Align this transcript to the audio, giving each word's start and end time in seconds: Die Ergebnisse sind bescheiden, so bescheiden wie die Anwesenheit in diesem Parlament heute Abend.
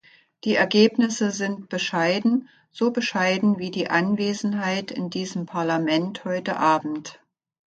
Die 0.45 0.55
Ergebnisse 0.55 1.29
sind 1.29 1.69
bescheiden, 1.69 2.49
so 2.71 2.89
bescheiden 2.89 3.59
wie 3.59 3.69
die 3.69 3.91
Anwesenheit 3.91 4.89
in 4.89 5.11
diesem 5.11 5.45
Parlament 5.45 6.25
heute 6.25 6.57
Abend. 6.57 7.19